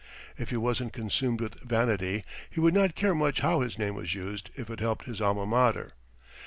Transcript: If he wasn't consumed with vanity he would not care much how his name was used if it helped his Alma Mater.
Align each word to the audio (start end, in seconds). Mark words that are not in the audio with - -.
If 0.35 0.49
he 0.49 0.57
wasn't 0.57 0.93
consumed 0.93 1.41
with 1.41 1.59
vanity 1.61 2.25
he 2.49 2.59
would 2.59 2.73
not 2.73 2.95
care 2.95 3.13
much 3.13 3.41
how 3.41 3.59
his 3.59 3.77
name 3.77 3.93
was 3.93 4.15
used 4.15 4.49
if 4.55 4.67
it 4.71 4.79
helped 4.79 5.05
his 5.05 5.21
Alma 5.21 5.45
Mater. 5.45 5.93